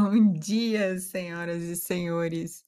Bom 0.00 0.32
dia, 0.32 0.96
senhoras 1.00 1.64
e 1.64 1.74
senhores. 1.74 2.64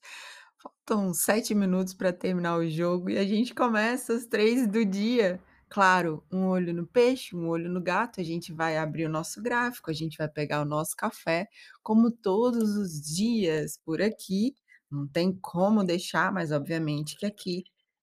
Faltam 0.61 1.15
7 1.15 1.55
minutos 1.55 1.95
para 1.95 2.13
terminar 2.13 2.57
o 2.57 2.69
jogo 2.69 3.09
e 3.09 3.17
a 3.17 3.25
gente 3.25 3.55
começa 3.55 4.15
às 4.15 4.27
3 4.27 4.67
do 4.67 4.85
dia. 4.85 5.41
Claro, 5.69 6.25
um 6.33 6.49
olho 6.49 6.75
no 6.75 6.85
peixe, 6.89 7.37
um 7.37 7.47
olho 7.47 7.71
no 7.71 7.81
gato, 7.81 8.21
a 8.21 8.25
gente 8.25 8.53
vai 8.53 8.77
abrir 8.77 9.07
o 9.07 9.09
nosso 9.09 9.41
gráfico, 9.41 9.93
a 9.93 9.95
gente 9.95 10.19
vai 10.19 10.29
pegar 10.29 10.61
o 10.61 10.65
nosso 10.65 10.97
café, 10.97 11.49
como 11.85 12.11
todos 12.11 12.75
os 12.77 13.01
dias 13.01 13.79
por 13.85 14.03
aqui. 14.03 14.57
Não 14.91 15.07
tem 15.07 15.33
como 15.33 15.85
deixar, 15.85 16.33
mas 16.33 16.51
obviamente 16.51 17.17
que 17.17 17.27
aqui, 17.27 17.63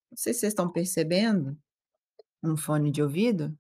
não 0.10 0.18
sei 0.18 0.34
se 0.34 0.40
vocês 0.40 0.54
estão 0.54 0.72
percebendo, 0.72 1.58
um 2.42 2.56
fone 2.56 2.92
de 2.92 3.04
ouvido? 3.04 3.54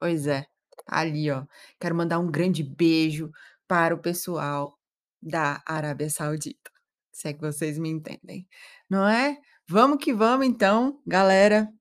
Pois 0.00 0.26
é, 0.26 0.46
tá 0.84 0.98
ali, 0.98 1.30
ó. 1.30 1.46
Quero 1.80 1.94
mandar 1.94 2.18
um 2.18 2.30
grande 2.30 2.64
beijo 2.64 3.30
para 3.68 3.94
o 3.94 3.98
pessoal 3.98 4.76
da 5.22 5.62
Arábia 5.66 6.10
Saudita, 6.10 6.70
se 7.12 7.28
é 7.28 7.32
que 7.32 7.40
vocês 7.40 7.78
me 7.78 7.88
entendem, 7.88 8.46
não 8.90 9.06
é? 9.06 9.38
Vamos 9.68 9.98
que 10.02 10.12
vamos 10.12 10.46
então, 10.46 11.00
galera. 11.06 11.72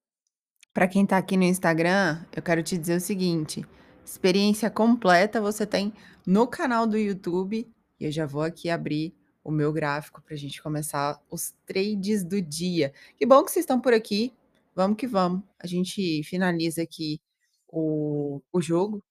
Para 0.73 0.87
quem 0.87 1.05
tá 1.05 1.17
aqui 1.17 1.35
no 1.35 1.43
Instagram, 1.43 2.23
eu 2.33 2.41
quero 2.41 2.63
te 2.63 2.77
dizer 2.77 2.95
o 2.95 3.01
seguinte: 3.01 3.65
experiência 4.05 4.69
completa 4.69 5.41
você 5.41 5.65
tem 5.65 5.93
no 6.25 6.47
canal 6.47 6.85
do 6.87 6.97
YouTube. 6.97 7.69
E 7.99 8.05
eu 8.05 8.11
já 8.11 8.25
vou 8.25 8.41
aqui 8.41 8.69
abrir 8.69 9.13
o 9.43 9.51
meu 9.51 9.73
gráfico 9.73 10.21
para 10.21 10.33
a 10.33 10.37
gente 10.37 10.61
começar 10.61 11.19
os 11.29 11.53
trades 11.65 12.23
do 12.23 12.41
dia. 12.41 12.93
Que 13.17 13.25
bom 13.25 13.43
que 13.43 13.51
vocês 13.51 13.63
estão 13.63 13.81
por 13.81 13.93
aqui. 13.93 14.33
Vamos 14.75 14.97
que 14.97 15.07
vamos. 15.07 15.43
A 15.59 15.67
gente 15.67 16.23
finaliza 16.23 16.81
aqui 16.83 17.19
o 17.67 18.41
o 18.53 18.61
jogo 18.61 19.03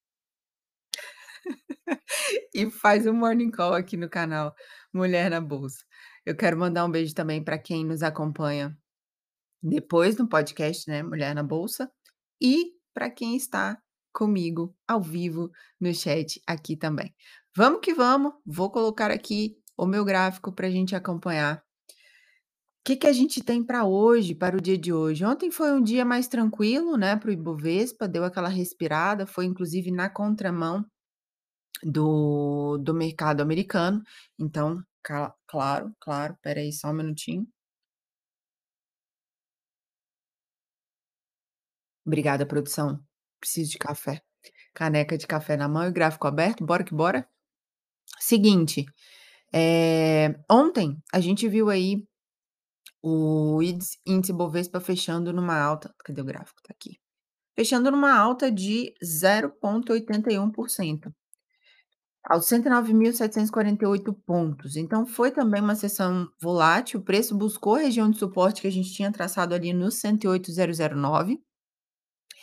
e 2.55 2.71
faz 2.71 3.07
um 3.07 3.13
morning 3.13 3.51
call 3.51 3.75
aqui 3.75 3.97
no 3.97 4.09
canal 4.09 4.55
Mulher 4.93 5.31
na 5.31 5.41
Bolsa. 5.41 5.85
Eu 6.25 6.37
quero 6.37 6.59
mandar 6.59 6.85
um 6.85 6.91
beijo 6.91 7.15
também 7.15 7.43
para 7.43 7.59
quem 7.59 7.85
nos 7.85 8.03
acompanha 8.03 8.77
depois 9.63 10.17
no 10.17 10.29
podcast, 10.29 10.89
né, 10.89 11.03
Mulher 11.03 11.35
na 11.35 11.43
Bolsa, 11.43 11.91
e 12.41 12.73
para 12.95 13.11
quem 13.11 13.37
está 13.37 13.79
comigo 14.13 14.75
ao 14.89 15.01
vivo 15.01 15.51
no 15.81 15.93
chat 15.95 16.41
aqui 16.47 16.77
também. 16.77 17.15
Vamos 17.57 17.81
que 17.81 17.95
vamos, 17.95 18.33
vou 18.45 18.71
colocar 18.71 19.11
aqui 19.11 19.57
o 19.77 19.87
meu 19.87 20.05
gráfico 20.05 20.53
para 20.53 20.67
a 20.67 20.71
gente 20.71 20.95
acompanhar. 20.95 21.59
O 21.59 22.85
que, 22.85 22.97
que 22.97 23.07
a 23.07 23.13
gente 23.13 23.43
tem 23.43 23.65
para 23.65 23.85
hoje, 23.85 24.35
para 24.35 24.57
o 24.57 24.61
dia 24.61 24.79
de 24.79 24.93
hoje? 24.93 25.25
Ontem 25.25 25.51
foi 25.51 25.73
um 25.73 25.83
dia 25.83 26.05
mais 26.05 26.27
tranquilo, 26.27 26.97
né, 26.97 27.17
para 27.17 27.29
o 27.29 27.33
Ibovespa, 27.33 28.09
deu 28.09 28.25
aquela 28.25 28.49
respirada, 28.49 29.27
foi 29.27 29.45
inclusive 29.45 29.91
na 29.91 30.09
contramão 30.09 30.85
do 31.85 32.79
do 32.79 32.95
mercado 32.95 33.43
americano, 33.43 34.03
então, 34.39 34.83
claro, 35.47 35.95
claro, 36.01 36.35
espera 36.35 36.61
aí 36.61 36.73
só 36.73 36.89
um 36.91 36.95
minutinho. 36.95 37.47
Obrigada, 42.07 42.47
produção. 42.47 43.01
Preciso 43.41 43.73
de 43.73 43.79
café. 43.79 44.23
Caneca 44.75 45.17
de 45.19 45.27
café 45.27 45.57
na 45.57 45.69
mão 45.69 45.87
e 45.89 45.93
gráfico 45.93 46.27
aberto, 46.27 46.65
bora 46.65 46.85
que 46.85 46.95
bora. 46.95 47.29
Seguinte, 48.21 48.87
eh, 49.55 50.35
ontem 50.51 50.99
a 51.13 51.21
gente 51.21 51.49
viu 51.49 51.71
aí 51.71 52.05
o 53.03 53.61
índice 53.63 54.33
Bovespa 54.33 54.81
fechando 54.81 55.33
numa 55.33 55.59
alta 55.59 55.95
cadê 56.05 56.21
o 56.21 56.25
gráfico? 56.25 56.61
Tá 56.63 56.73
aqui. 56.75 56.99
Fechando 57.57 57.91
numa 57.91 58.15
alta 58.17 58.51
de 58.53 58.95
0,81%. 59.03 61.13
Aos 62.25 62.47
109.748 62.47 64.15
pontos. 64.27 64.77
Então 64.77 65.07
foi 65.07 65.31
também 65.31 65.63
uma 65.63 65.75
sessão 65.75 66.29
volátil, 66.41 67.01
o 67.01 67.03
preço 67.03 67.37
buscou 67.37 67.77
a 67.77 67.81
região 67.81 68.11
de 68.11 68.19
suporte 68.19 68.61
que 68.61 68.69
a 68.69 68.73
gente 68.73 68.93
tinha 68.93 69.11
traçado 69.11 69.55
ali 69.55 69.73
no 69.73 69.91
108.009, 69.91 71.39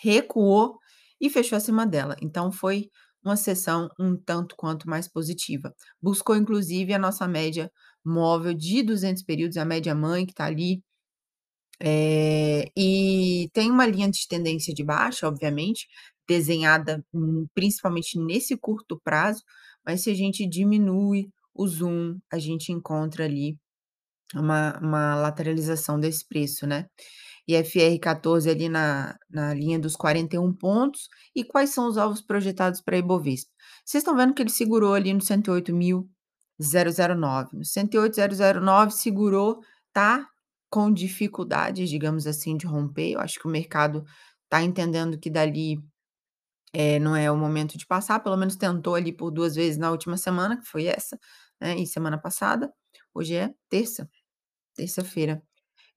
recuou 0.02 0.78
e 1.22 1.30
fechou 1.30 1.58
acima 1.58 1.86
dela. 1.86 2.16
Então 2.22 2.52
foi 2.52 2.90
uma 3.24 3.36
sessão 3.36 3.90
um 4.00 4.16
tanto 4.18 4.56
quanto 4.56 4.90
mais 4.90 5.08
positiva. 5.08 5.74
Buscou 6.02 6.36
inclusive 6.36 6.94
a 6.94 7.00
nossa 7.00 7.28
média 7.28 7.72
móvel 8.06 8.54
de 8.54 8.84
200 8.84 9.24
períodos, 9.24 9.58
a 9.58 9.66
média 9.66 9.94
mãe 9.96 10.26
que 10.26 10.32
está 10.32 10.46
ali 10.46 10.82
eh, 11.82 12.72
e 12.76 13.50
tem 13.54 13.70
uma 13.72 13.86
linha 13.86 14.10
de 14.10 14.28
tendência 14.28 14.74
de 14.74 14.84
baixa, 14.84 15.28
obviamente, 15.28 15.88
desenhada, 16.28 17.04
principalmente 17.54 18.20
nesse 18.20 18.58
curto 18.58 19.00
prazo, 19.04 19.44
mas 19.86 20.02
se 20.04 20.10
a 20.12 20.16
gente 20.16 20.48
diminui 20.48 21.30
o 21.54 21.68
zoom, 21.68 22.18
a 22.32 22.40
gente 22.40 22.72
encontra 22.72 23.26
ali 23.26 23.58
uma 24.36 24.78
uma 24.80 25.16
lateralização 25.16 26.00
desse 26.00 26.28
preço, 26.28 26.68
né. 26.68 26.88
IFR14 27.50 28.50
ali 28.52 28.70
na 28.70 29.16
na 29.30 29.54
linha 29.54 29.80
dos 29.80 29.96
41 29.96 30.54
pontos. 30.54 31.08
E 31.36 31.44
quais 31.46 31.70
são 31.72 31.88
os 31.90 31.98
alvos 31.98 32.22
projetados 32.22 32.82
para 32.82 32.98
Ibovespa? 32.98 33.52
Vocês 33.86 34.02
estão 34.04 34.16
vendo 34.18 34.34
que 34.34 34.42
ele 34.44 34.50
segurou 34.52 34.94
ali 34.94 35.14
no 35.14 35.22
108.009, 35.22 37.50
no 37.54 37.64
108.009 37.66 38.92
segurou, 38.92 39.60
tá 39.94 40.28
com 40.70 40.92
dificuldades, 40.92 41.90
digamos 41.90 42.28
assim, 42.28 42.58
de 42.58 42.66
romper, 42.68 43.12
eu 43.14 43.20
acho 43.22 43.40
que 43.40 43.48
o 43.48 43.52
mercado 43.52 44.04
tá 44.50 44.62
entendendo 44.64 45.18
que 45.20 45.30
dali, 45.30 45.80
eh, 46.74 47.00
não 47.00 47.16
é 47.16 47.32
o 47.32 47.38
momento 47.38 47.78
de 47.78 47.86
passar, 47.88 48.20
pelo 48.22 48.38
menos 48.38 48.56
tentou 48.56 48.96
ali 48.96 49.14
por 49.14 49.32
2 49.32 49.56
vezes 49.56 49.78
na 49.78 49.92
última 49.92 50.18
semana, 50.18 50.58
que 50.60 50.66
foi 50.68 50.86
essa, 50.88 51.18
né, 51.62 51.76
e 51.78 51.86
semana 51.88 52.20
passada. 52.20 52.72
Hoje 53.14 53.36
é 53.36 53.52
terça, 53.70 54.10
terça-feira. 54.76 55.42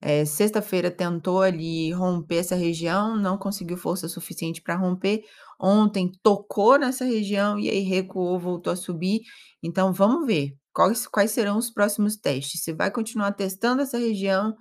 Eh, 0.01 0.25
sexta-feira 0.25 0.91
tentou 0.91 1.41
ali 1.41 1.91
romper 1.93 2.37
essa 2.37 2.55
região, 2.55 3.15
não 3.17 3.37
conseguiu 3.37 3.77
força 3.77 4.07
suficiente 4.09 4.61
para 4.61 4.75
romper. 4.75 5.23
Ontem 5.61 6.11
tocou 6.23 6.77
nessa 6.79 7.05
região 7.05 7.59
e 7.59 7.69
aí 7.69 7.81
recuou, 7.81 8.39
voltou 8.39 8.73
a 8.73 8.75
subir. 8.75 9.21
Então 9.63 9.93
vamos 9.93 10.25
ver 10.27 10.55
quais 10.73 11.07
quais 11.07 11.31
serão 11.31 11.57
os 11.57 11.71
próximos 11.71 12.17
testes, 12.17 12.63
se 12.63 12.73
vai 12.73 12.91
continuar 12.91 13.33
testando 13.33 13.81
essa 13.83 13.97
região 13.99 14.55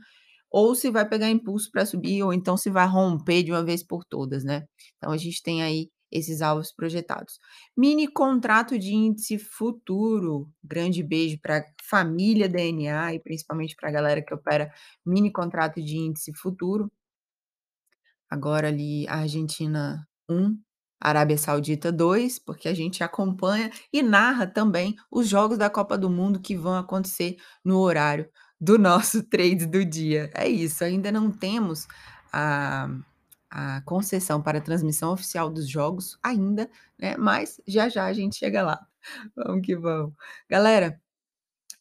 ou 0.51 0.75
se 0.75 0.91
vai 0.91 1.09
pegar 1.09 1.31
impulso 1.31 1.71
para 1.73 1.87
subir 1.87 2.23
ou 2.25 2.33
então 2.33 2.57
se 2.57 2.71
vai 2.71 2.87
romper 2.87 3.43
de 3.45 3.53
uma 3.53 3.65
vez 3.65 3.83
por 3.87 4.05
todas, 4.05 4.45
né. 4.45 4.65
Então 4.99 5.13
a 5.13 5.17
gente 5.19 5.43
tem 5.43 5.63
aí 5.63 5.89
esses 6.11 6.43
alvos 6.43 6.73
projetados. 6.73 7.39
Mini 7.77 8.09
contrato 8.09 8.79
de 8.79 8.93
índice 8.93 9.39
futuro, 9.39 10.51
grande 10.63 11.03
beijo 11.03 11.39
para 11.41 11.65
família 11.83 12.49
DNA 12.49 13.15
e 13.15 13.21
principalmente 13.21 13.77
para 13.77 13.91
galera 13.91 14.23
que 14.23 14.35
opera 14.35 14.73
mini 15.05 15.31
contrato 15.31 15.83
de 15.83 15.97
índice 15.97 16.33
futuro. 16.35 16.91
Agora 18.29 18.69
ali 18.69 19.07
Argentina 19.09 20.07
1, 20.29 20.57
Arábia 21.01 21.39
Saudita 21.39 21.91
2, 21.91 22.39
porque 22.39 22.69
a 22.69 22.75
gente 22.75 23.03
acompanha 23.03 23.71
e 23.93 24.03
narra 24.03 24.47
também 24.47 24.97
os 25.11 25.29
jogos 25.29 25.59
da 25.59 25.71
Copa 25.71 25.97
do 25.97 26.11
Mundo 26.11 26.41
que 26.41 26.57
vão 26.57 26.77
acontecer 26.77 27.37
no 27.65 27.79
horário 27.79 28.29
do 28.61 28.79
nosso 28.79 29.23
trade 29.29 29.67
do 29.67 29.85
dia. 29.85 30.31
É 30.35 30.47
isso, 30.49 30.85
ainda 30.85 31.11
não 31.11 31.31
temos 31.31 31.89
a 32.33 32.89
a 33.51 33.83
concessão 33.83 34.43
para 34.43 34.59
a 34.59 34.63
transmissão 34.63 35.13
oficial 35.13 35.51
dos 35.51 35.69
jogos 35.69 36.19
ainda, 36.23 36.71
né, 36.99 37.17
mas 37.17 37.61
já 37.67 37.89
já 37.89 38.07
a 38.07 38.13
gente 38.13 38.37
chega 38.37 38.63
lá. 38.63 38.79
Vamos 39.37 39.63
que 39.67 39.77
vamos. 39.77 40.15
Galera, 40.49 41.01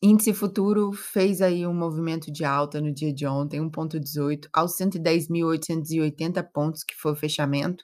índice 0.02 0.34
futuro 0.34 0.92
fez 0.94 1.42
aí 1.42 1.66
um 1.68 1.74
movimento 1.74 2.32
de 2.32 2.46
alta 2.46 2.82
no 2.82 2.94
dia 2.94 3.14
de 3.14 3.26
ontem, 3.28 3.62
1,18 3.62 4.50
aos 4.54 4.76
110.880 4.78 6.44
pontos, 6.44 6.84
que 6.84 6.96
foi 6.96 7.14
o 7.14 7.16
fechamento. 7.16 7.84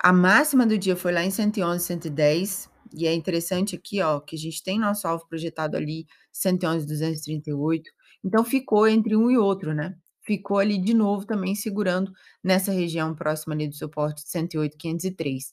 A 0.00 0.12
máxima 0.12 0.66
do 0.66 0.78
dia 0.78 0.96
foi 0.96 1.12
lá 1.12 1.24
em 1.24 1.30
111, 1.30 1.84
110, 1.84 2.70
e 2.94 3.06
é 3.06 3.14
interessante 3.14 3.76
aqui, 3.76 4.02
ó, 4.02 4.20
que 4.20 4.36
a 4.36 4.38
gente 4.38 4.62
tem 4.62 4.78
nosso 4.78 5.06
alvo 5.08 5.26
projetado 5.28 5.76
ali 5.76 6.06
111.238, 6.32 7.90
então 8.24 8.44
ficou 8.44 8.86
entre 8.88 9.16
um 9.16 9.30
e 9.30 9.38
outro, 9.38 9.74
né. 9.74 9.96
Ficou 10.24 10.58
ali 10.58 10.78
de 10.80 10.94
novo 10.94 11.26
também 11.26 11.54
segurando 11.54 12.12
nessa 12.42 12.72
região 12.72 13.14
próxima 13.14 13.54
ali 13.54 13.68
do 13.68 13.74
suporte 13.76 14.24
de 14.24 14.30
108.503. 14.30 15.52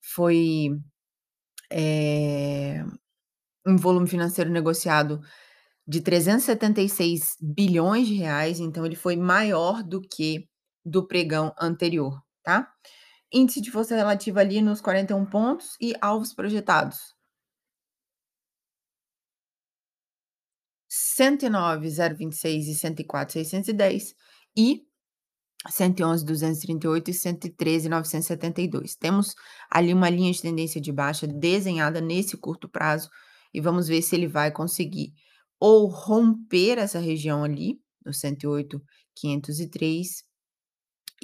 Foi, 0.00 0.70
eh, 1.72 2.84
um 3.66 3.76
volume 3.76 4.08
financeiro 4.08 4.50
negociado 4.50 5.20
de 5.86 6.00
376 6.02 7.36
bilhões, 7.40 8.60
então 8.60 8.86
ele 8.86 8.96
foi 8.96 9.16
maior 9.16 9.82
do 9.82 10.00
que 10.02 10.48
do 10.84 11.06
pregão 11.08 11.54
anterior, 11.60 12.20
tá. 12.44 12.68
Índice 13.32 13.60
de 13.62 13.70
força 13.70 13.96
relativa 13.96 14.40
ali 14.40 14.62
nos 14.62 14.80
41 14.80 15.26
pontos 15.26 15.76
e 15.80 15.94
alvos 16.02 16.34
projetados. 16.34 17.14
109.026 20.92 22.68
e 22.68 22.74
104.610 22.74 24.14
e 24.54 24.82
111.238 25.70 27.08
e 27.08 27.12
113.972. 27.12 28.96
Temos 28.98 29.34
ali 29.70 29.94
uma 29.94 30.10
linha 30.10 30.32
de 30.32 30.42
tendência 30.42 30.80
de 30.80 30.90
baixa 30.92 31.24
desenhada 31.26 32.00
nesse 32.00 32.36
curto 32.36 32.68
prazo 32.68 33.08
e 33.54 33.60
vamos 33.60 33.86
ver 33.88 34.02
se 34.02 34.16
ele 34.16 34.26
vai 34.26 34.50
conseguir 34.52 35.12
ou 35.58 35.86
romper 35.86 36.78
essa 36.78 36.98
região 36.98 37.44
ali, 37.44 37.80
no 38.04 38.12
108,503 38.12 40.24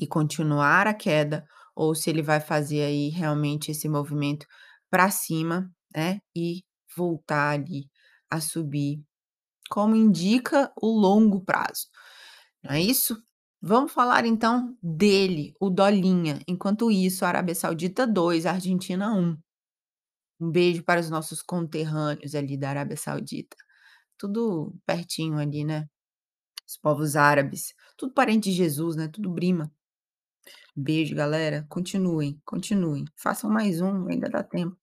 e 0.00 0.06
continuar 0.06 0.86
a 0.86 0.94
queda, 0.94 1.44
ou 1.74 1.92
se 1.92 2.08
ele 2.08 2.22
vai 2.22 2.38
fazer 2.40 2.82
aí 2.82 3.08
realmente 3.08 3.72
esse 3.72 3.88
movimento 3.88 4.46
para 4.88 5.10
cima, 5.10 5.68
né, 5.94 6.20
e 6.36 6.62
voltar 6.96 7.50
ali 7.50 7.90
a 8.30 8.40
subir, 8.40 9.02
como 9.68 9.94
indica 9.96 10.72
o 10.80 10.88
longo 10.88 11.40
prazo. 11.44 11.88
Não 12.62 12.72
é 12.72 12.80
isso? 12.80 13.22
Vamos 13.60 13.92
falar 13.92 14.24
então 14.24 14.76
dele, 14.82 15.54
o 15.60 15.70
Dolinha. 15.70 16.40
Enquanto 16.46 16.90
isso, 16.90 17.24
Arábia 17.24 17.54
Saudita 17.54 18.06
2, 18.06 18.46
Argentina 18.46 19.12
1. 19.12 19.36
Um 20.40 20.50
beijo 20.50 20.84
para 20.84 21.00
os 21.00 21.10
nossos 21.10 21.42
conterrâneos 21.42 22.34
ali 22.34 22.56
da 22.56 22.70
Arábia 22.70 22.96
Saudita. 22.96 23.56
Tudo 24.18 24.74
pertinho 24.86 25.38
ali, 25.38 25.64
né? 25.64 25.88
Os 26.66 26.76
povos 26.76 27.16
árabes, 27.16 27.74
tudo 27.96 28.12
parente 28.14 28.50
de 28.50 28.56
Jesus, 28.56 28.96
né? 28.96 29.08
Tudo 29.08 29.30
brima. 29.30 29.72
Beijo, 30.76 31.14
galera. 31.14 31.66
Continuem, 31.68 32.40
continuem. 32.44 33.04
Façam 33.16 33.50
mais 33.50 33.80
um, 33.80 34.08
ainda 34.08 34.28
dá 34.28 34.42
tempo. 34.44 34.76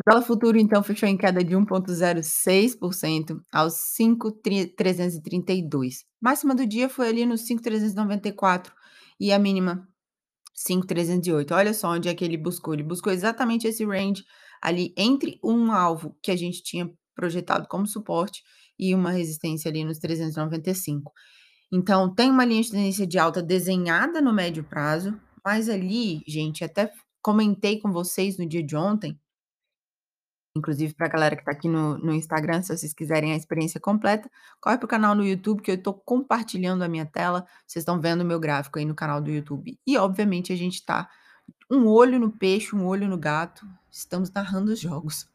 O 0.00 0.10
dólar 0.10 0.22
futuro, 0.22 0.56
então, 0.56 0.82
fechou 0.82 1.06
em 1.06 1.16
queda 1.16 1.44
de 1.44 1.54
1,06% 1.54 3.42
aos 3.52 3.74
5,332. 3.74 6.06
Máxima 6.18 6.54
do 6.54 6.66
dia 6.66 6.88
foi 6.88 7.08
ali 7.08 7.26
no 7.26 7.36
5,394 7.36 8.72
e 9.20 9.30
a 9.30 9.38
mínima 9.38 9.86
5,308. 10.54 11.52
Olha 11.52 11.74
só 11.74 11.90
onde 11.90 12.08
é 12.08 12.14
que 12.14 12.24
ele 12.24 12.38
buscou. 12.38 12.72
Ele 12.72 12.82
buscou 12.82 13.12
exatamente 13.12 13.66
esse 13.66 13.84
range 13.84 14.24
ali 14.62 14.94
entre 14.96 15.38
um 15.44 15.70
alvo 15.70 16.16
que 16.22 16.30
a 16.30 16.36
gente 16.36 16.62
tinha 16.62 16.90
projetado 17.14 17.68
como 17.68 17.86
suporte 17.86 18.42
e 18.78 18.94
uma 18.94 19.10
resistência 19.10 19.70
ali 19.70 19.84
nos 19.84 19.98
395. 19.98 21.12
Então, 21.70 22.14
tem 22.14 22.30
uma 22.30 22.46
linha 22.46 22.62
de 22.62 22.70
tendência 22.70 23.06
de 23.06 23.18
alta 23.18 23.42
desenhada 23.42 24.22
no 24.22 24.32
médio 24.32 24.64
prazo, 24.64 25.14
mas 25.44 25.68
ali, 25.68 26.22
gente, 26.26 26.64
até 26.64 26.90
comentei 27.20 27.78
com 27.78 27.92
vocês 27.92 28.38
no 28.38 28.48
dia 28.48 28.62
de 28.62 28.74
ontem, 28.74 29.20
inclusive 30.60 30.94
para 30.94 31.06
a 31.06 31.10
galera 31.10 31.34
que 31.34 31.42
está 31.42 31.50
aqui 31.50 31.68
no, 31.68 31.98
no 31.98 32.14
Instagram, 32.14 32.62
se 32.62 32.76
vocês 32.76 32.92
quiserem 32.92 33.32
a 33.32 33.36
experiência 33.36 33.80
completa, 33.80 34.30
corre 34.60 34.78
para 34.78 34.84
o 34.84 34.88
canal 34.88 35.14
no 35.14 35.26
YouTube, 35.26 35.62
que 35.62 35.70
eu 35.70 35.74
estou 35.74 35.94
compartilhando 35.94 36.82
a 36.84 36.88
minha 36.88 37.04
tela, 37.04 37.46
vocês 37.66 37.82
estão 37.82 38.00
vendo 38.00 38.20
o 38.20 38.24
meu 38.24 38.38
gráfico 38.38 38.78
aí 38.78 38.84
no 38.84 38.94
canal 38.94 39.20
do 39.20 39.30
YouTube. 39.30 39.78
E, 39.86 39.96
obviamente, 39.98 40.52
a 40.52 40.56
gente 40.56 40.74
está 40.74 41.10
um 41.70 41.86
olho 41.86 42.18
no 42.20 42.30
peixe, 42.30 42.76
um 42.76 42.86
olho 42.86 43.08
no 43.08 43.18
gato, 43.18 43.66
estamos 43.90 44.30
narrando 44.30 44.72
os 44.72 44.78
jogos. 44.78 45.28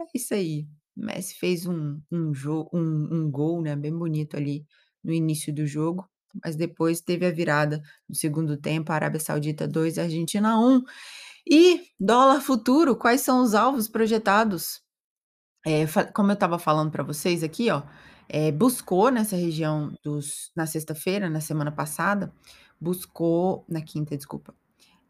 É 0.00 0.04
isso 0.14 0.34
aí. 0.34 0.66
Messi 0.94 1.34
fez 1.34 1.66
um 1.66 2.00
um 2.10 2.32
um 2.72 3.08
um 3.12 3.30
gol, 3.30 3.62
né, 3.62 3.76
bem 3.76 3.96
bonito 3.96 4.36
ali 4.36 4.66
no 5.02 5.12
início 5.12 5.54
do 5.54 5.66
jogo, 5.66 6.08
mas 6.42 6.56
depois 6.56 7.00
teve 7.00 7.26
a 7.26 7.30
virada 7.30 7.82
no 8.08 8.14
segundo 8.14 8.56
tempo, 8.56 8.92
Arábia 8.92 9.20
Saudita 9.20 9.66
2, 9.66 9.98
Argentina 9.98 10.58
1. 10.58 10.82
E 11.48 11.84
dólar 11.98 12.40
futuro, 12.40 12.96
quais 12.96 13.20
são 13.20 13.42
os 13.42 13.54
alvos 13.54 13.88
projetados? 13.88 14.82
Fa 15.88 16.04
como 16.04 16.30
eu 16.30 16.34
estava 16.34 16.58
falando 16.58 16.90
para 16.90 17.02
vocês 17.02 17.42
aqui, 17.42 17.70
ó, 17.70 17.82
eh, 18.28 18.52
buscou 18.52 19.10
nessa 19.10 19.36
região 19.36 19.92
dos 20.02 20.50
na 20.56 20.66
sexta-feira, 20.66 21.28
na 21.28 21.40
semana 21.40 21.72
passada, 21.72 22.32
buscou 22.80 23.64
na 23.68 23.80
quinta, 23.80 24.16
desculpa, 24.16 24.54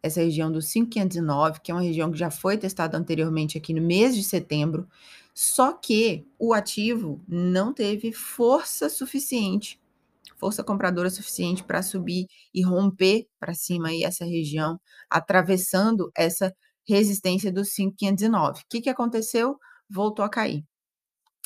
essa 0.02 0.20
região 0.20 0.50
dos 0.52 0.66
5,509, 0.66 1.60
que 1.60 1.70
é 1.70 1.74
uma 1.74 1.82
região 1.82 2.10
que 2.10 2.18
já 2.18 2.30
foi 2.30 2.56
testada 2.58 2.96
anteriormente 2.98 3.58
aqui 3.58 3.74
no 3.74 3.82
mês 3.82 4.14
de 4.16 4.24
setembro, 4.24 4.88
só 5.34 5.72
que 5.72 6.26
o 6.38 6.54
ativo 6.54 7.20
não 7.28 7.72
teve 7.72 8.12
força 8.12 8.88
suficiente, 8.88 9.80
força 10.38 10.62
compradora 10.64 11.10
suficiente 11.10 11.64
para 11.64 11.82
subir 11.82 12.26
e 12.54 12.62
romper 12.62 13.26
para 13.40 13.54
cima 13.54 13.88
aí 13.88 14.04
essa 14.04 14.24
região, 14.24 14.78
atravessando 15.10 16.10
essa 16.16 16.52
resistência 16.88 17.52
dos 17.52 17.74
5,509. 17.74 18.60
O 18.62 18.64
Que 18.70 18.80
que 18.80 18.90
aconteceu? 18.90 19.56
Voltou 19.90 20.24
a 20.24 20.28
cair. 20.30 20.64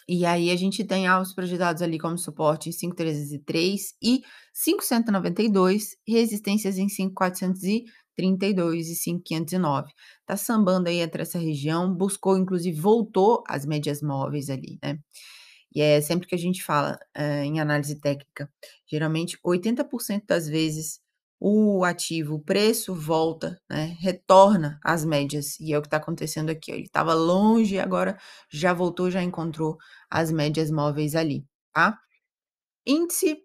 E 0.09 0.27
aí 0.27 0.51
a 0.51 0.57
gente 0.57 0.85
tem 0.85 1.07
alvos 1.07 1.33
projetados 1.35 1.83
ali 1.83 1.99
como 1.99 2.19
suporte 2.19 2.69
em 2.69 2.73
5,303 2.73 3.95
e 4.03 4.23
5,192, 4.53 5.97
resistências 6.07 6.79
em 6.79 6.89
5,432 6.89 8.89
e 8.89 8.97
5,509. 8.97 9.93
Tá 10.27 10.37
sambando 10.37 10.89
aí 10.89 11.01
entre 11.01 11.23
essa 11.23 11.39
região, 11.39 11.95
buscou 11.95 12.37
inclusive 12.37 12.79
voltou 12.81 13.45
às 13.49 13.65
médias 13.65 14.03
móveis 14.03 14.51
ali, 14.51 14.79
né. 14.83 14.99
E 15.75 15.81
é 15.81 16.01
sempre 16.01 16.27
que 16.29 16.35
a 16.35 16.39
gente 16.39 16.63
fala, 16.65 16.99
eh, 17.15 17.45
em 17.45 17.61
análise 17.61 17.97
técnica, 18.01 18.51
geralmente 18.87 19.39
80% 19.45 20.27
das 20.29 20.49
vezes 20.49 21.01
o 21.41 21.85
ativo, 21.85 22.35
o 22.37 22.41
preço 22.41 22.95
volta, 22.95 23.59
né, 23.71 23.97
retorna 24.01 24.79
às 24.85 25.05
médias, 25.05 25.59
e 25.61 25.73
é 25.73 25.79
o 25.79 25.83
que 25.83 25.87
está 25.89 25.97
acontecendo 25.99 26.51
aqui, 26.51 26.71
ó, 26.73 26.75
ele 26.75 26.85
estava 26.85 27.15
longe 27.15 27.77
e 27.77 27.81
agora 27.81 28.19
já 28.51 28.75
voltou, 28.75 29.11
já 29.11 29.23
encontrou 29.23 29.79
as 30.11 30.31
médias 30.31 30.71
móveis 30.71 31.15
ali, 31.15 31.45
tá. 31.73 31.99
Índice 32.87 33.45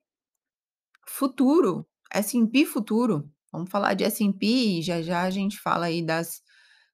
futuro, 1.08 1.86
S&P 2.14 2.66
futuro, 2.66 3.30
vamos 3.52 3.70
falar 3.70 3.94
de 3.94 4.04
S&P 4.04 4.46
e 4.48 4.82
já 4.82 5.02
já 5.02 5.24
a 5.24 5.30
gente 5.30 5.60
fala 5.60 5.86
aí 5.88 6.02
das 6.06 6.42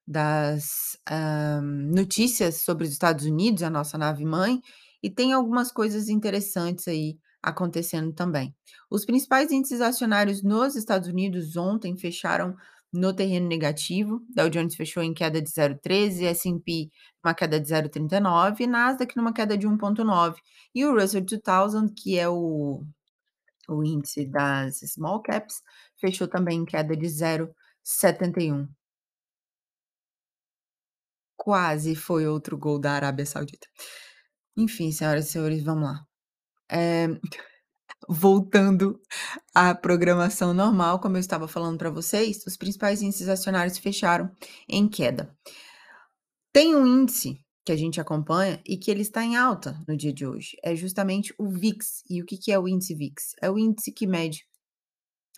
das, 0.08 0.98
hã, 1.10 1.62
notícias 1.62 2.58
sobre 2.64 2.86
os 2.86 2.92
Estados 2.92 3.26
Unidos, 3.26 3.64
a 3.64 3.70
nossa 3.70 3.98
nave 3.98 4.26
mãe, 4.26 4.62
e 5.02 5.10
tem 5.10 5.34
algumas 5.34 5.72
coisas 5.72 6.10
interessantes 6.10 6.88
aí 6.88 7.18
acontecendo 7.42 8.14
também. 8.14 8.56
Os 8.90 9.06
principais 9.06 9.52
índices 9.52 9.82
acionários 9.82 10.44
nos 10.44 10.76
Estados 10.76 11.08
Unidos 11.08 11.56
ontem 11.58 11.98
fecharam 11.98 12.56
no 12.94 13.14
terreno 13.14 13.48
negativo, 13.48 14.22
Dow 14.36 14.50
Jones 14.50 14.76
fechou 14.76 15.02
em 15.02 15.14
queda 15.14 15.42
de 15.42 15.50
0,13, 15.50 16.26
S&P 16.26 16.90
uma 17.24 17.34
queda 17.34 17.60
de 17.60 17.68
0,39 17.68 18.60
e 18.60 18.68
Nasdaq 18.68 19.16
numa 19.16 19.34
queda 19.34 19.58
de 19.58 19.66
1,9. 19.68 20.36
E 20.76 20.86
o 20.86 20.94
Russell 20.94 21.22
2000, 21.22 21.94
que 21.96 22.18
é 22.20 22.28
o 22.28 22.84
o 23.70 23.84
índice 23.84 24.26
das 24.26 24.80
small 24.82 25.22
caps, 25.22 25.62
fechou 26.00 26.28
também 26.28 26.60
em 26.60 26.66
queda 26.66 26.96
de 26.96 27.08
0,71. 27.08 28.68
Quase 31.38 31.96
foi 31.96 32.28
outro 32.28 32.58
gol 32.58 32.80
da 32.80 32.92
Arábia 32.94 33.26
Saudita. 33.26 33.68
Enfim, 34.58 34.92
senhoras 34.92 35.28
e 35.28 35.32
senhores, 35.32 35.64
vamos 35.64 35.84
lá. 35.84 36.06
Eh, 36.72 37.08
voltando 38.10 39.00
à 39.54 39.76
programação 39.76 40.54
normal, 40.54 41.00
como 41.00 41.18
eu 41.18 41.22
estava 41.22 41.48
falando 41.48 41.78
para 41.78 41.90
vocês, 41.90 42.44
os 42.46 42.58
principais 42.58 43.02
índices 43.02 43.30
acionários 43.30 43.78
fecharam 43.78 44.30
em 44.68 44.88
queda. 44.88 45.36
Tem 46.54 46.76
um 46.76 46.86
índice 46.86 47.40
que 47.66 47.72
a 47.72 47.76
gente 47.76 48.02
acompanha 48.02 48.62
e 48.66 48.78
que 48.78 48.90
ele 48.90 49.02
está 49.02 49.24
em 49.24 49.38
alta 49.38 49.82
no 49.88 49.96
dia 49.96 50.12
de 50.12 50.26
hoje, 50.26 50.58
é 50.64 50.76
justamente 50.76 51.34
o 51.38 51.50
VIX. 51.50 52.04
E 52.10 52.22
o 52.22 52.26
que 52.26 52.38
que 52.38 52.52
é 52.52 52.60
o 52.60 52.68
índice 52.68 52.96
VIX? 52.96 53.36
É 53.42 53.50
o 53.50 53.58
índice 53.58 53.92
que 53.92 54.08
mede 54.08 54.46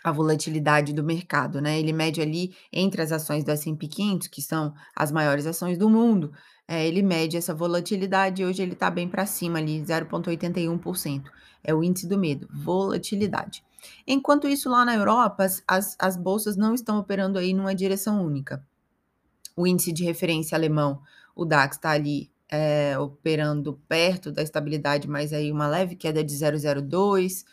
a 0.04 0.12
volatilidade 0.12 0.94
do 0.94 1.04
mercado, 1.04 1.62
né, 1.62 1.80
ele 1.80 1.94
mede 1.94 2.22
ali 2.22 2.54
entre 2.74 3.02
as 3.02 3.12
ações 3.12 3.44
do 3.44 3.52
S&P 3.52 3.88
500, 3.88 4.28
que 4.28 4.42
são 4.42 4.74
as 4.96 5.12
maiores 5.12 5.46
ações 5.46 5.78
do 5.78 5.90
mundo, 5.90 6.32
eh, 6.68 6.88
ele 6.88 7.02
mede 7.02 7.38
essa 7.38 7.54
volatilidade 7.54 8.42
e 8.42 8.46
hoje 8.46 8.62
ele 8.62 8.74
está 8.74 8.90
bem 8.90 9.08
para 9.08 9.26
cima 9.26 9.60
ali, 9.60 9.82
0,81%. 9.82 11.24
É 11.64 11.74
o 11.74 11.84
índice 11.84 12.08
do 12.08 12.18
medo, 12.18 12.48
volatilidade. 12.52 13.64
Enquanto 14.08 14.48
isso, 14.48 14.70
lá 14.70 14.86
na 14.86 14.96
Europa, 14.96 15.44
as 15.44 15.64
as 15.68 15.96
as 16.00 16.18
bolsas 16.18 16.56
não 16.58 16.74
estão 16.74 17.00
operando 17.00 17.38
aí 17.40 17.54
numa 17.54 17.76
direção 17.76 18.26
única. 18.26 18.66
O 19.56 19.68
índice 19.68 19.92
de 19.92 20.04
referência 20.04 20.56
alemão, 20.58 21.02
o 21.36 21.46
DAX, 21.46 21.78
está 21.78 21.92
ali, 21.92 22.32
eh, 22.50 22.98
operando 22.98 23.80
perto 23.88 24.32
da 24.32 24.42
estabilidade, 24.44 25.08
mas 25.08 25.34
aí 25.34 25.52
uma 25.52 25.68
leve 25.68 25.96
queda 25.96 26.24
de 26.24 26.34
0,02. 26.34 27.46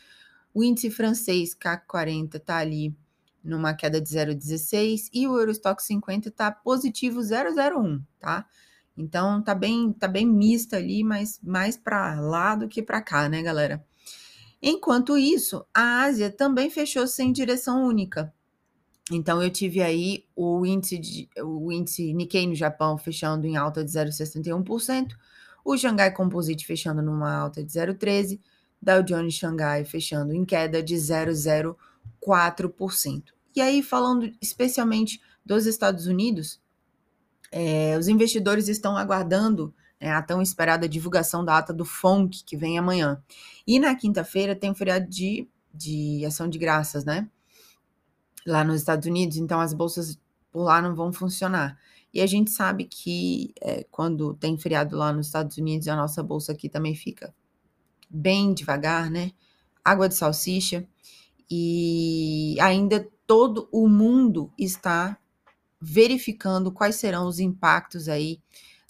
O 0.55 0.64
índice 0.64 0.90
francês 0.90 1.55
CAC 1.55 1.87
40 1.87 2.37
está 2.38 2.59
ali 2.59 2.95
numa 3.43 3.75
queda 3.75 4.00
de 4.00 4.09
0,16 4.09 5.09
e 5.12 5.26
o 5.26 5.38
Eurostoxx 5.38 5.85
50 5.87 6.29
está 6.29 6.50
positivo 6.52 7.21
0,01, 7.21 8.02
tá. 8.19 8.47
Então 8.97 9.42
tá 9.42 9.54
bem 9.54 9.92
tá 9.92 10.09
bem 10.09 10.26
mista 10.26 10.76
ali, 10.76 11.04
mas 11.04 11.38
mais 11.42 11.76
para 11.76 12.20
lá 12.20 12.54
do 12.54 12.68
que 12.68 12.82
para 12.82 13.00
cá, 13.00 13.28
né, 13.28 13.42
galera. 13.42 13.85
Enquanto 14.62 15.16
isso, 15.16 15.64
a 15.73 16.02
Ásia 16.02 16.30
também 16.30 16.68
fechou 16.68 17.06
sem 17.06 17.32
direção 17.32 17.87
única. 17.87 18.32
Então 19.11 19.42
eu 19.42 19.50
tive 19.50 19.82
aí 19.82 20.25
o 20.37 20.64
índice 20.64 20.97
de 20.99 21.28
o 21.42 21.73
índice 21.73 22.14
Nikkei 22.14 22.47
no 22.47 22.54
Japão 22.54 22.97
fechando 22.97 23.44
em 23.47 23.56
alta 23.56 23.85
de 23.85 23.90
0,61%, 23.90 25.16
o 25.64 25.76
Xangai 25.76 26.12
Composite 26.12 26.64
fechando 26.66 27.02
numa 27.02 27.35
alta 27.35 27.64
de 27.64 27.73
0,13, 27.73 28.38
Dow 28.80 29.02
Jones 29.02 29.35
Xangai 29.35 29.85
fechando 29.85 30.32
em 30.32 30.44
queda 30.44 30.80
de 30.82 30.94
0,04%. 30.94 33.25
E 33.54 33.61
aí 33.61 33.82
falando 33.82 34.32
especialmente 34.40 35.20
dos 35.44 35.66
Estados 35.66 36.06
Unidos, 36.06 36.60
Eh, 37.52 37.97
os 37.99 38.09
investidores 38.09 38.69
estão 38.69 38.97
aguardando, 38.97 39.75
eh, 40.00 40.11
a 40.11 40.23
tão 40.23 40.40
esperada 40.42 40.88
divulgação 40.88 41.45
da 41.45 41.59
ata 41.59 41.73
do 41.73 41.85
FONC, 41.85 42.45
que 42.45 42.57
vem 42.57 42.78
amanhã. 42.78 43.23
E 43.66 43.78
na 43.78 43.95
quinta-feira 43.95 44.54
tem 44.57 44.71
o 44.71 44.75
feriado 44.75 45.09
de 45.09 45.49
de 45.73 46.25
ação 46.26 46.49
de 46.49 46.59
graças, 46.59 47.04
né, 47.04 47.28
lá 48.47 48.64
nos 48.64 48.76
Estados 48.76 49.07
Unidos, 49.07 49.37
então 49.37 49.61
as 49.61 49.73
bolsas 49.75 50.19
por 50.52 50.62
lá 50.64 50.80
não 50.83 50.95
vão 50.95 51.12
funcionar. 51.12 51.78
E 52.12 52.21
a 52.21 52.26
gente 52.26 52.50
sabe 52.50 52.85
que, 52.85 53.52
eh, 53.61 53.87
quando 53.90 54.35
tem 54.35 54.59
feriado 54.59 54.97
lá 54.97 55.12
nos 55.12 55.26
Estados 55.26 55.57
Unidos, 55.59 55.87
a 55.88 55.95
nossa 55.97 56.23
bolsa 56.23 56.52
aqui 56.52 56.69
também 56.69 56.95
fica 56.95 57.33
bem 58.11 58.54
devagar, 58.54 59.11
né, 59.11 59.33
água 59.85 60.09
de 60.09 60.16
salsicha. 60.16 60.87
E 61.50 62.57
ainda 62.61 63.09
todo 63.26 63.69
o 63.73 63.88
mundo 63.88 64.52
está 64.59 65.19
verificando 65.80 66.72
quais 66.72 66.96
serão 66.96 67.26
os 67.26 67.38
impactos 67.38 68.08
aí 68.08 68.40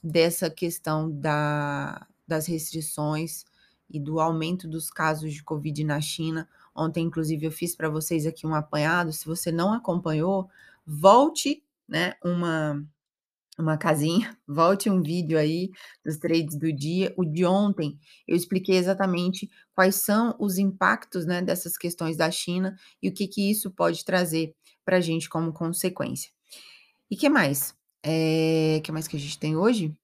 dessa 0.02 0.50
questão 0.50 1.10
da 1.10 2.06
das 2.26 2.46
restrições 2.46 3.44
e 3.90 3.98
do 3.98 4.20
aumento 4.20 4.68
dos 4.68 4.88
casos 4.88 5.32
de 5.34 5.42
covid 5.42 5.82
na 5.84 6.00
China. 6.00 6.48
Ontem, 6.74 7.04
inclusive, 7.06 7.44
eu 7.46 7.50
fiz 7.52 7.74
para 7.74 7.88
vocês 7.88 8.24
aqui 8.24 8.46
um 8.46 8.54
apanhado, 8.54 9.12
se 9.12 9.26
você 9.26 9.50
não 9.50 9.72
acompanhou, 9.72 10.48
volte, 10.86 11.62
né, 11.88 12.14
uma 12.24 12.84
uma 13.58 13.76
casinha, 13.76 14.36
volte 14.48 14.90
um 14.90 15.02
vídeo 15.02 15.38
aí 15.38 15.70
dos 16.04 16.16
trades 16.18 16.56
do 16.58 16.72
dia. 16.72 17.12
O 17.16 17.24
de 17.24 17.44
ontem 17.44 17.98
eu 18.26 18.36
expliquei 18.36 18.76
exatamente 18.76 19.50
quais 19.74 19.96
são 19.96 20.34
os 20.38 20.58
impactos, 20.58 21.26
né, 21.26 21.42
dessas 21.42 21.76
questões 21.76 22.16
da 22.16 22.30
China 22.30 22.76
e 23.02 23.08
o 23.08 23.12
que 23.14 23.26
que 23.28 23.50
isso 23.50 23.70
pode 23.70 24.04
trazer 24.04 24.54
pra 24.84 25.00
gente 25.00 25.28
como 25.28 25.52
consequência. 25.52 26.30
E 27.10 27.16
que 27.16 27.28
mais? 27.28 27.74
Eh, 28.04 28.80
que 28.84 28.92
mais 28.92 29.08
que 29.08 29.16
a 29.16 29.20
gente 29.20 29.38
tem 29.38 29.56
hoje? 29.56 29.94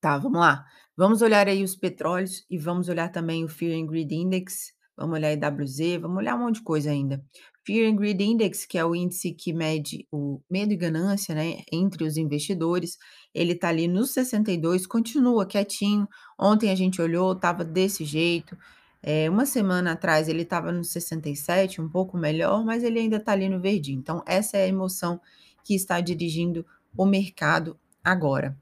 Tá, 0.00 0.16
vamos 0.16 0.40
lá. 0.40 0.64
Vamos 0.96 1.22
olhar 1.22 1.46
aí 1.48 1.62
os 1.62 1.76
petróleos 1.76 2.44
e 2.50 2.58
vamos 2.58 2.88
olhar 2.88 3.10
também 3.10 3.44
o 3.44 3.48
Fear 3.48 3.78
and 3.80 3.86
Greed 3.86 4.12
Index, 4.12 4.72
vamos 4.96 5.16
olhar 5.16 5.32
EWZ, 5.32 6.00
vamos 6.00 6.18
olhar 6.18 6.34
um 6.36 6.40
monte 6.40 6.56
de 6.56 6.62
coisa 6.62 6.90
ainda. 6.90 7.22
Fear 7.64 7.90
and 7.92 7.96
Greed 7.96 8.20
Index, 8.20 8.64
que 8.64 8.78
é 8.78 8.84
o 8.84 8.94
índice 8.94 9.32
que 9.32 9.52
mede 9.52 10.06
o 10.10 10.40
medo 10.50 10.72
e 10.72 10.76
ganância, 10.76 11.34
né, 11.34 11.62
entre 11.70 12.04
os 12.04 12.16
investidores, 12.16 12.96
ele 13.34 13.54
tá 13.54 13.68
ali 13.68 13.86
no 13.86 14.04
62, 14.06 14.86
continua 14.86 15.46
quietinho. 15.46 16.08
Ontem 16.38 16.70
a 16.70 16.74
gente 16.74 17.00
olhou, 17.02 17.32
estava 17.32 17.64
desse 17.64 18.04
jeito. 18.04 18.56
Eh, 19.02 19.28
uma 19.30 19.46
semana 19.46 19.92
atrás 19.92 20.28
ele 20.28 20.42
estava 20.42 20.72
no 20.72 20.82
67, 20.82 21.80
um 21.80 21.88
pouco 21.88 22.16
melhor, 22.16 22.64
mas 22.64 22.82
ele 22.82 22.98
ainda 22.98 23.20
tá 23.20 23.32
ali 23.32 23.48
no 23.48 23.60
verdinho. 23.60 24.00
Então 24.00 24.22
essa 24.26 24.56
é 24.56 24.64
a 24.64 24.68
emoção 24.68 25.20
que 25.64 25.74
está 25.74 26.00
dirigindo 26.00 26.64
o 26.96 27.04
mercado 27.04 27.78
agora. 28.02 28.56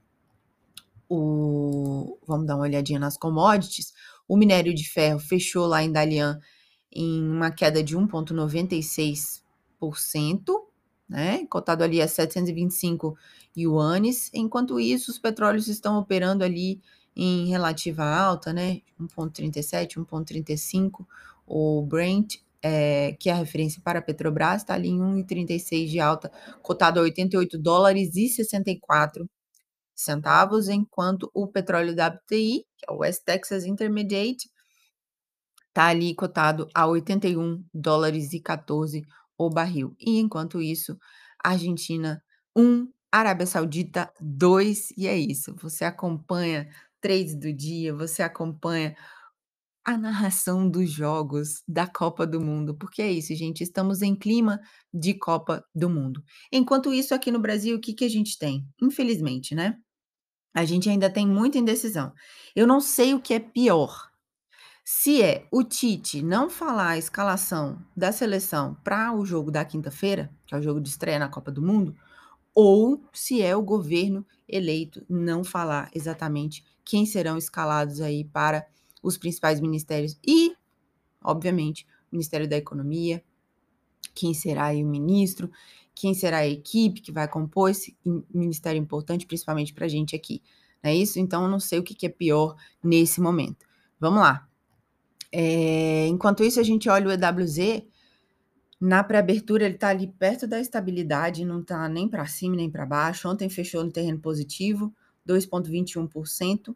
O 1.09 2.19
vamos 2.27 2.47
dar 2.47 2.57
uma 2.57 2.65
olhadinha 2.65 2.99
nas 2.99 3.17
commodities, 3.17 3.95
o 4.27 4.37
minério 4.37 4.75
de 4.75 4.89
ferro 4.89 5.21
fechou 5.21 5.67
lá 5.67 5.83
em 5.83 5.93
Dalian 5.93 6.41
em 6.93 7.23
uma 7.23 7.51
queda 7.51 7.83
de 7.83 7.97
1.96%, 7.97 9.43
né, 11.09 11.47
cotado 11.47 11.85
ali 11.85 12.03
a 12.03 12.09
725 12.09 13.17
ioanes, 13.57 14.31
enquanto 14.35 14.81
isso 14.81 15.11
os 15.11 15.19
petróleos 15.19 15.69
estão 15.69 15.99
operando 15.99 16.43
ali 16.43 16.81
em 17.15 17.47
relativa 17.49 18.05
alta, 18.05 18.53
né, 18.53 18.81
1.37, 19.01 20.05
1.35. 20.05 21.07
O 21.47 21.83
Brent, 21.83 22.39
eh, 22.63 23.17
que 23.21 23.29
é 23.31 23.33
a 23.33 23.37
referência 23.37 23.81
para 23.83 23.99
a 24.01 24.03
Petrobras, 24.03 24.65
tá 24.65 24.75
ali 24.75 24.89
em 24.89 25.01
1,36 25.01 25.91
de 25.91 26.01
alta, 26.01 26.31
cotado 26.63 27.01
a 27.01 27.05
$88,64, 27.05 29.29
enquanto 30.71 31.31
o 31.35 31.47
petróleo 31.49 31.93
WTI, 31.93 32.65
que 32.79 32.87
é 32.89 32.93
o 32.93 32.99
West 32.99 33.23
Texas 33.25 33.65
Intermediate 33.65 34.49
tá 35.77 35.89
ali 35.89 36.15
cotado 36.15 36.67
a 36.75 36.89
$81,14 36.89 39.03
o 39.37 39.51
barril. 39.51 39.95
E 40.01 40.19
enquanto 40.19 40.63
isso, 40.63 40.99
Argentina 41.45 42.23
1, 42.57 42.91
Arábia 43.13 43.47
Saudita 43.47 44.11
2, 44.19 44.93
e 44.97 45.07
é 45.07 45.15
isso. 45.15 45.55
Você 45.61 45.85
acompanha 45.85 46.67
trades 46.99 47.39
do 47.39 47.53
dia, 47.53 47.95
você 47.95 48.23
acompanha 48.23 48.97
a 49.87 49.97
narração 49.97 50.69
dos 50.69 50.91
jogos 50.91 51.63
da 51.67 51.87
Copa 51.87 52.27
do 52.27 52.41
Mundo, 52.41 52.75
porque 52.75 53.01
é 53.01 53.13
isso, 53.13 53.33
gente, 53.37 53.63
estamos 53.63 54.03
em 54.03 54.17
clima 54.17 54.61
de 54.93 55.15
Copa 55.15 55.65
do 55.73 55.89
Mundo. 55.89 56.25
Enquanto 56.53 56.93
isso, 56.93 57.15
aqui 57.15 57.31
no 57.31 57.39
Brasil, 57.39 57.77
o 57.77 57.81
que 57.81 57.95
que 57.95 58.05
a 58.05 58.09
gente 58.09 58.37
tem? 58.37 58.67
Infelizmente, 58.83 59.55
né, 59.55 59.79
a 60.53 60.65
gente 60.65 60.91
ainda 60.91 61.09
tem 61.09 61.25
muita 61.25 61.59
indecisão. 61.59 62.13
Eu 62.55 62.67
não 62.67 62.81
sei 62.81 63.15
o 63.15 63.21
que 63.21 63.33
é 63.33 63.39
pior, 63.39 64.11
se 64.85 65.23
é 65.23 65.47
o 65.53 65.63
Tite 65.63 66.21
não 66.23 66.51
falar 66.51 66.91
a 66.91 66.99
escalação 66.99 67.79
da 67.97 68.11
seleção 68.11 68.77
pra 68.83 69.13
o 69.13 69.25
jogo 69.25 69.51
da 69.53 69.65
quinta-feira, 69.65 70.31
que 70.47 70.55
é 70.55 70.59
o 70.59 70.63
jogo 70.63 70.81
de 70.81 70.89
estreia 70.89 71.19
na 71.19 71.29
Copa 71.29 71.53
do 71.53 71.63
Mundo, 71.63 71.95
ou 72.55 73.05
se 73.13 73.43
é 73.43 73.55
o 73.55 73.63
governo 73.63 74.27
eleito 74.49 75.05
não 75.09 75.45
falar 75.45 75.91
exatamente 75.95 76.65
quem 76.85 77.05
serão 77.05 77.37
escalados 77.37 78.01
aí 78.01 78.25
para 78.25 78.67
os 79.07 79.17
principais 79.17 79.61
ministérios 79.61 80.19
e, 80.27 80.53
obviamente, 81.23 81.87
o 82.11 82.17
Ministério 82.17 82.49
da 82.49 82.57
Economia, 82.57 83.23
quem 84.15 84.35
será 84.35 84.73
o 84.73 84.87
ministro, 84.87 85.51
quem 85.95 86.13
será 86.13 86.39
a 86.39 86.49
equipe 86.49 87.01
que 87.01 87.13
vai 87.13 87.29
compor 87.29 87.71
esse 87.71 87.97
ministério 88.33 88.81
importante, 88.81 89.27
principalmente 89.27 89.73
pra 89.73 89.89
gente 89.89 90.17
aqui, 90.17 90.43
não 90.83 90.91
é 90.91 90.95
isso? 90.95 91.19
Então 91.19 91.45
eu 91.45 91.49
não 91.49 91.61
sei 91.61 91.79
o 91.79 91.83
que 91.83 92.05
é 92.07 92.09
pior 92.09 92.57
nesse 92.83 93.21
momento. 93.21 93.65
Vamos 93.99 94.21
lá. 94.21 94.47
Eh, 95.33 96.07
enquanto 96.09 96.45
isso 96.45 96.61
a 96.61 96.63
gente 96.63 96.89
olha 96.89 97.09
o 97.09 97.13
EWZ, 97.13 97.83
na 98.81 99.03
pré-abertura 99.03 99.65
ele 99.65 99.79
tá 99.79 99.89
ali 99.89 100.07
perto 100.07 100.47
da 100.47 100.61
estabilidade, 100.61 101.45
não 101.45 101.63
tá 101.63 101.89
nem 101.89 102.09
pra 102.09 102.27
cima 102.27 102.57
nem 102.57 102.71
pra 102.71 102.85
baixo. 102.85 103.29
Ontem 103.29 103.49
fechou 103.49 103.85
no 103.85 103.91
terreno 103.91 104.19
positivo, 104.19 104.95
2.21%, 105.27 106.75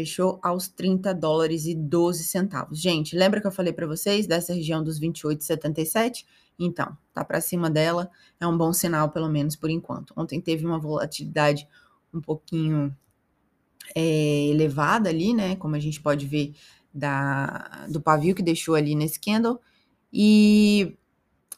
fechou 0.00 0.40
aos 0.42 0.68
$30,12. 0.68 2.68
Gente, 2.72 3.14
lembra 3.14 3.40
que 3.40 3.46
eu 3.46 3.52
falei 3.52 3.72
pra 3.72 3.86
vocês 3.86 4.26
dessa 4.26 4.54
região 4.54 4.82
dos 4.82 4.98
28,77? 4.98 6.24
Então, 6.58 6.96
tá 7.12 7.22
pra 7.22 7.40
cima 7.40 7.68
dela, 7.68 8.10
é 8.40 8.46
um 8.46 8.56
bom 8.56 8.72
sinal 8.72 9.10
pelo 9.10 9.28
menos 9.28 9.56
por 9.56 9.68
enquanto. 9.68 10.14
Ontem 10.16 10.40
teve 10.40 10.64
uma 10.64 10.78
volatilidade 10.78 11.68
um 12.12 12.20
pouquinho, 12.20 12.96
eh, 13.94 14.48
elevada 14.48 15.10
ali, 15.10 15.34
né, 15.34 15.56
como 15.56 15.76
a 15.76 15.80
gente 15.80 16.00
pode 16.00 16.26
ver 16.26 16.54
da 16.92 17.86
do 17.88 18.00
pavio 18.00 18.34
que 18.34 18.42
deixou 18.42 18.74
ali 18.74 18.94
nesse 18.94 19.20
candle. 19.20 19.60
E 20.12 20.96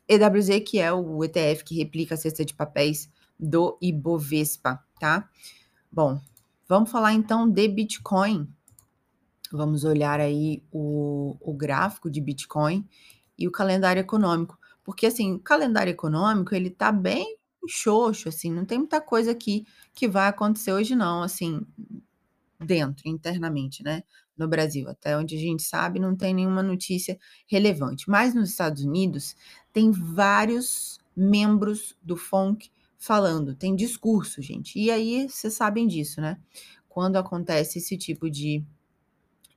EWZ, 0.08 0.60
que 0.66 0.78
é 0.78 0.92
o 0.92 1.24
ETF 1.24 1.64
que 1.64 1.76
replica 1.76 2.14
a 2.14 2.18
cesta 2.18 2.44
de 2.44 2.54
papéis 2.54 3.10
do 3.38 3.78
Ibovespa, 3.80 4.82
tá. 5.00 5.28
Bom, 5.90 6.20
vamos 6.72 6.90
falar 6.90 7.12
então 7.12 7.46
de 7.46 7.68
Bitcoin. 7.68 8.48
Vamos 9.52 9.84
olhar 9.84 10.20
aí 10.20 10.62
o 10.72 11.36
o 11.38 11.52
gráfico 11.52 12.10
de 12.10 12.18
Bitcoin 12.18 12.88
e 13.38 13.46
o 13.46 13.50
calendário 13.50 14.00
econômico, 14.00 14.58
porque, 14.82 15.04
assim, 15.04 15.34
o 15.34 15.38
calendário 15.38 15.90
econômico 15.90 16.54
ele 16.54 16.70
tá 16.70 16.90
bem 16.90 17.36
xoxo, 17.68 18.30
assim, 18.30 18.50
não 18.50 18.64
tem 18.64 18.78
muita 18.78 19.02
coisa 19.02 19.32
aqui 19.32 19.66
que 19.94 20.08
vai 20.08 20.28
acontecer 20.28 20.72
hoje 20.72 20.96
não, 20.96 21.22
assim, 21.22 21.60
dentro, 22.58 23.06
internamente, 23.06 23.82
né, 23.82 24.02
no 24.34 24.48
Brasil. 24.48 24.88
Até 24.88 25.16
onde 25.16 25.36
a 25.36 25.38
gente 25.38 25.62
sabe, 25.62 26.00
não 26.00 26.16
tem 26.16 26.32
nenhuma 26.32 26.62
notícia 26.62 27.18
relevante. 27.46 28.08
Mas 28.08 28.34
nos 28.34 28.48
Estados 28.48 28.82
Unidos 28.82 29.36
tem 29.74 29.90
vários 29.90 30.98
membros 31.14 31.94
do 32.02 32.16
FONC 32.16 32.70
falando, 33.02 33.52
tem 33.52 33.74
discurso, 33.74 34.40
gente. 34.40 34.78
E 34.78 34.88
aí 34.88 35.28
vocês 35.28 35.52
sabem 35.54 35.88
disso, 35.88 36.20
né, 36.20 36.38
quando 36.88 37.16
acontece 37.16 37.78
esse 37.78 37.96
tipo 37.98 38.30
de 38.30 38.64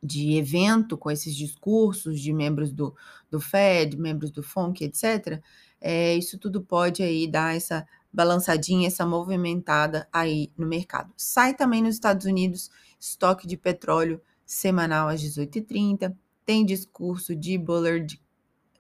de 0.04 0.38
evento 0.38 0.98
com 0.98 1.10
esses 1.10 1.36
discursos 1.36 2.20
de 2.22 2.32
membros 2.34 2.72
do 2.72 2.96
do 3.30 3.40
Fed, 3.40 3.98
membros 3.98 4.32
do 4.32 4.44
FONC, 4.44 4.84
etc, 4.84 5.42
eh, 5.82 6.16
isso 6.16 6.38
tudo 6.40 6.62
pode 6.62 7.04
aí 7.04 7.28
dar 7.28 7.56
essa 7.56 7.88
balançadinha, 8.12 8.88
essa 8.88 9.06
movimentada 9.06 10.08
aí 10.12 10.52
no 10.58 10.68
mercado. 10.68 11.14
Sai 11.18 11.56
também 11.56 11.82
nos 11.82 11.96
Estados 11.96 12.26
Unidos 12.26 12.72
estoque 13.00 13.48
de 13.48 13.58
petróleo 13.58 14.22
semanal 14.46 15.08
às 15.08 15.22
18h30, 15.22 16.16
tem 16.46 16.66
discurso 16.66 17.36
de 17.36 17.58
Bullard, 17.58 18.20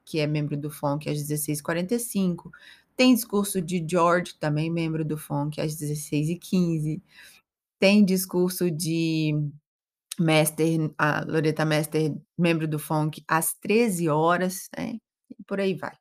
que 0.03 0.19
é 0.19 0.27
membro 0.27 0.55
do 0.57 0.69
FONC, 0.69 1.09
às 1.09 1.17
16h45, 1.17 2.51
tem 2.95 3.13
discurso 3.13 3.61
de 3.61 3.85
George, 3.89 4.35
também 4.39 4.71
membro 4.71 5.05
do 5.05 5.17
FONC, 5.17 5.59
às 5.61 5.75
16h15, 5.75 7.01
tem 7.79 8.05
discurso 8.05 8.71
de 8.71 9.33
Mester, 10.19 10.91
a 10.97 11.23
Loretta 11.25 11.65
Mester, 11.65 12.15
membro 12.37 12.67
do 12.67 12.79
FONC, 12.79 13.23
às 13.27 13.53
13h, 13.61 14.69
né, 14.77 14.93
e 15.39 15.43
por 15.47 15.59
aí 15.59 15.73
vai. 15.75 15.95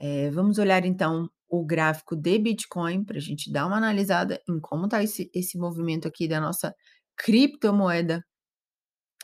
Eh, 0.00 0.30
vamos 0.30 0.58
olhar 0.58 0.84
então 0.84 1.30
o 1.48 1.64
gráfico 1.64 2.16
de 2.16 2.38
Bitcoin 2.38 3.04
pra 3.04 3.20
gente 3.20 3.50
dar 3.52 3.66
uma 3.66 3.76
analisada 3.76 4.40
em 4.48 4.60
como 4.60 4.88
tá 4.88 5.02
esse 5.02 5.30
esse 5.34 5.58
movimento 5.58 6.08
aqui 6.08 6.28
da 6.28 6.40
nossa 6.40 6.74
criptomoeda. 7.16 8.24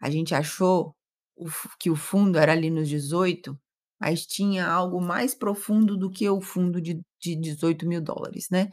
A 0.00 0.10
gente 0.10 0.34
achou 0.34 0.94
que 1.80 1.90
o 1.90 1.96
fundo 1.96 2.38
era 2.38 2.52
ali 2.52 2.70
nos 2.70 2.88
18, 2.88 3.58
mas 4.00 4.26
tinha 4.26 4.66
algo 4.66 5.00
mais 5.00 5.34
profundo 5.34 5.96
do 5.96 6.10
que 6.10 6.28
o 6.28 6.40
fundo 6.40 6.80
de 6.80 7.00
de 7.20 7.36
$18.000, 7.36 8.46
né. 8.50 8.68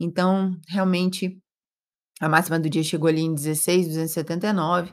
Então, 0.00 0.56
realmente, 0.68 1.38
a 2.20 2.28
máxima 2.28 2.58
do 2.60 2.68
dia 2.70 2.82
chegou 2.82 3.08
ali 3.08 3.22
em 3.22 3.34
16.279 3.34 4.92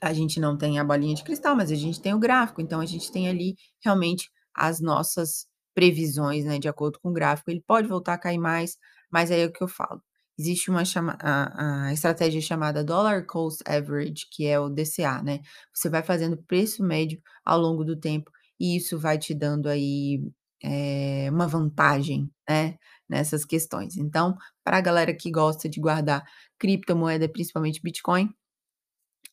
a 0.00 0.12
gente 0.14 0.40
não 0.40 0.56
tem 0.58 0.78
a 0.78 0.84
bolinha 0.84 1.14
de 1.14 1.24
cristal, 1.24 1.56
mas 1.56 1.70
a 1.70 1.74
gente 1.74 2.00
tem 2.00 2.14
o 2.14 2.18
gráfico, 2.18 2.60
então 2.62 2.80
a 2.80 2.86
gente 2.86 3.12
tem 3.12 3.28
ali 3.28 3.56
realmente 3.84 4.30
as 4.54 4.80
nossas 4.80 5.46
previsões, 5.74 6.44
né, 6.46 6.58
de 6.58 6.68
acordo 6.68 6.98
com 7.00 7.10
o 7.10 7.12
gráfico. 7.12 7.50
Ele 7.50 7.62
pode 7.66 7.88
voltar 7.88 8.14
a 8.14 8.18
cair 8.18 8.38
mais, 8.38 8.78
mas 9.10 9.30
aí 9.30 9.42
é 9.42 9.46
o 9.46 9.52
que 9.52 9.62
eu 9.62 9.68
falo, 9.68 10.02
existe 10.38 10.70
uma 10.70 10.84
chama 10.84 11.18
a 11.20 11.88
a 11.88 11.92
estratégia 11.92 12.40
chamada 12.40 12.84
Dollar 12.84 13.26
Cost 13.26 13.62
Average, 13.66 14.26
que 14.32 14.46
é 14.46 14.58
o 14.60 14.68
DCA, 14.70 15.22
né. 15.22 15.40
Você 15.74 15.90
vai 15.90 16.02
fazendo 16.02 16.36
preço 16.38 16.82
médio 16.84 17.20
ao 17.44 17.58
longo 17.60 17.84
do 17.84 17.96
tempo 17.98 18.30
e 18.60 18.76
isso 18.76 18.98
vai 18.98 19.18
te 19.18 19.34
dando 19.34 19.68
aí, 19.68 20.22
eh, 20.62 21.28
uma 21.30 21.46
vantagem, 21.48 22.30
né, 22.48 22.76
nessas 23.08 23.44
questões. 23.44 23.96
Então, 23.96 24.36
pra 24.64 24.80
galera 24.80 25.14
que 25.14 25.30
gosta 25.30 25.68
de 25.68 25.80
guardar 25.80 26.24
criptomoeda, 26.58 27.28
principalmente 27.28 27.80
Bitcoin, 27.82 28.30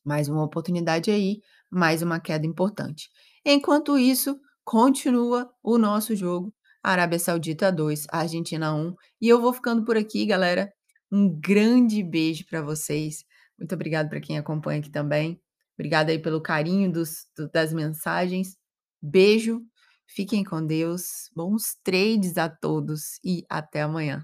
mais 0.03 0.27
uma 0.27 0.43
oportunidade 0.43 1.11
aí, 1.11 1.39
mais 1.71 2.01
uma 2.01 2.19
queda 2.19 2.45
importante. 2.45 3.09
Enquanto 3.45 3.97
isso, 3.97 4.39
continua 4.63 5.49
o 5.63 5.77
nosso 5.77 6.15
jogo, 6.15 6.53
Arábia 6.83 7.19
Saudita 7.19 7.71
2, 7.71 8.05
Argentina 8.11 8.73
1, 8.73 8.93
e 9.21 9.29
eu 9.29 9.41
vou 9.41 9.53
ficando 9.53 9.83
por 9.85 9.97
aqui, 9.97 10.25
galera. 10.25 10.71
Um 11.11 11.29
grande 11.39 12.03
beijo 12.03 12.45
pra 12.49 12.61
vocês. 12.61 13.23
Muito 13.57 13.73
obrigada 13.75 14.09
pra 14.09 14.19
quem 14.19 14.37
acompanha 14.37 14.79
aqui 14.79 14.89
também. 14.91 15.39
Obrigada 15.77 16.11
aí 16.11 16.19
pelo 16.19 16.41
carinho 16.41 16.91
dos 16.91 17.27
do 17.37 17.49
das 17.49 17.71
mensagens. 17.73 18.57
Beijo, 19.01 19.61
fiquem 20.07 20.43
com 20.43 20.65
Deus, 20.65 21.29
bons 21.35 21.75
trades 21.83 22.37
a 22.37 22.49
todos 22.49 23.19
e 23.23 23.45
até 23.49 23.81
amanhã. 23.81 24.23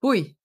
Fui. 0.00 0.36